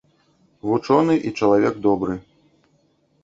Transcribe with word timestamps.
Вучоны 0.69 1.17
і 1.29 1.33
чалавек 1.41 1.75
добры. 1.87 2.15